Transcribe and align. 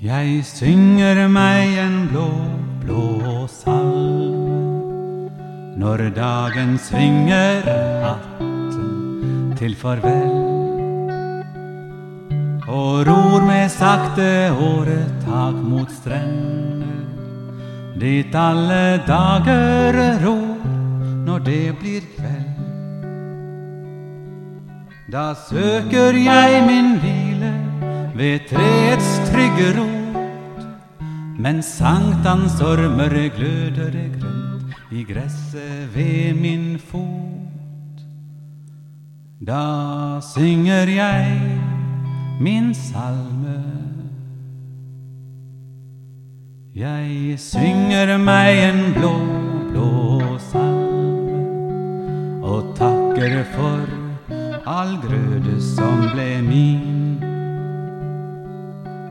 Jeg 0.00 0.40
synger 0.48 1.26
meg 1.28 1.74
en 1.76 2.06
blå, 2.08 2.30
blå 2.80 3.42
salve 3.52 5.28
når 5.76 6.02
dagen 6.16 6.78
svinger 6.80 7.68
hatten 8.00 9.50
til 9.60 9.74
farvel. 9.76 10.32
Og 12.64 13.04
ror 13.10 13.44
med 13.44 13.68
sakte 13.74 14.48
åretak 14.56 15.60
mot 15.68 15.92
strender, 15.92 17.04
dit 18.00 18.32
alle 18.32 19.02
dager 19.04 20.00
ror 20.24 20.64
når 21.28 21.44
det 21.50 21.76
blir 21.82 22.08
kveld. 22.16 22.48
Da 25.12 25.34
søker 25.44 26.16
jeg 26.24 26.64
min 26.70 26.96
hvile 27.04 27.52
ved 28.16 28.48
treets 28.48 29.12
trygge 29.18 29.29
rot, 29.76 30.62
men 31.38 31.62
sankthansormer 31.62 33.14
gløder 33.36 33.96
grønt 34.18 34.90
i 34.92 35.04
gresset 35.04 35.96
ved 35.96 36.34
min 36.34 36.78
fot. 36.78 38.04
Da 39.46 40.20
synger 40.34 40.88
jeg 40.88 41.50
min 42.40 42.74
salme. 42.74 43.62
Jeg 46.74 47.38
synger 47.38 48.16
meg 48.18 48.60
en 48.68 48.94
blå, 48.94 49.14
blå 49.70 50.38
salme 50.50 51.40
og 52.42 52.76
takker 52.76 53.42
for 53.54 53.86
all 54.66 54.96
grøde 55.02 55.56
som 55.62 56.06
ble 56.12 56.30
min. 56.42 57.29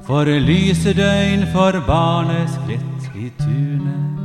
For 0.09 0.25
lyse 0.25 0.93
døgn, 0.97 1.43
for 1.53 1.75
barneskritt 1.85 3.11
i 3.13 3.27
tunet, 3.37 4.17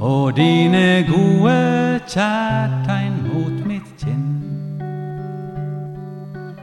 og 0.00 0.36
dine 0.36 1.02
gode 1.08 1.98
kjærtegn 2.06 3.16
mot 3.24 3.56
mitt 3.66 3.88
kinn. 3.98 4.28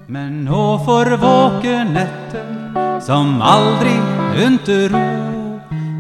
Men 0.07 0.45
nå 0.47 0.63
for 0.87 1.11
våkenetter 1.25 2.47
som 3.03 3.43
aldri 3.43 3.97
unte 4.45 4.79
ro, 4.95 5.03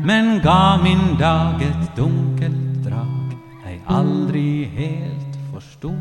men 0.07 0.39
ga 0.39 0.77
min 0.87 1.19
dag 1.19 1.67
et 1.67 1.85
dunkelt 1.99 2.79
drag 2.87 3.35
jeg 3.67 3.83
aldri 3.91 4.71
helt 4.79 5.35
forsto. 5.51 5.91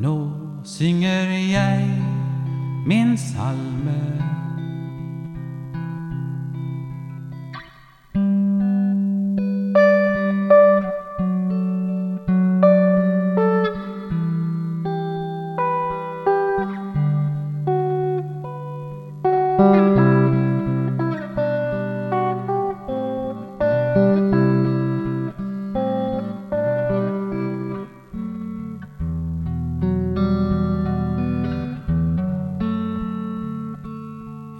Nå 0.00 0.18
synger 0.64 1.36
jeg 1.36 2.05
min 2.86 3.16
salme. 3.16 4.35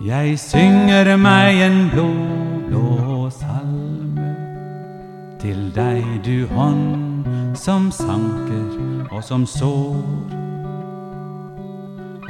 Jeg 0.06 0.36
synger 0.38 1.08
meg 1.18 1.56
en 1.66 1.78
blå, 1.90 2.04
blå 2.68 3.24
salme 3.34 4.28
til 5.42 5.64
deg, 5.74 6.04
du 6.22 6.46
hånd 6.54 7.56
som 7.58 7.88
sanker 7.90 9.08
og 9.10 9.24
som 9.26 9.42
sår. 9.50 10.04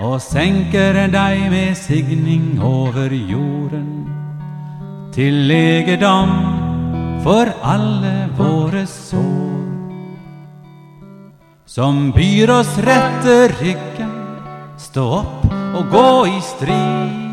Og 0.00 0.16
senker 0.24 1.02
deg 1.12 1.42
med 1.52 1.76
signing 1.76 2.56
over 2.64 3.12
jorden 3.12 4.08
til 5.12 5.44
legedom 5.52 6.32
for 7.28 7.52
alle 7.60 8.30
våre 8.40 8.86
sår. 8.88 9.68
Som 11.68 12.08
byr 12.16 12.56
oss 12.56 12.72
rette 12.88 13.36
ryggen, 13.60 14.16
stå 14.80 15.06
opp 15.20 15.46
og 15.76 15.92
gå 15.92 16.08
i 16.32 16.40
strid. 16.54 17.25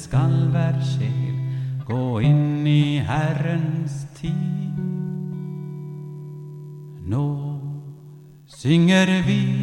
Skal 0.00 0.32
hver 0.48 0.78
sjel 0.80 1.36
gå 1.84 2.04
inn 2.24 2.64
i 2.66 3.02
Herrens 3.04 4.06
tid. 4.16 4.78
Nå 7.10 7.26
synger 8.48 9.12
vi 9.26 9.59